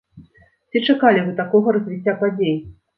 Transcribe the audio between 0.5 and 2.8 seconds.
Ці чакалі вы такога развіцця падзей?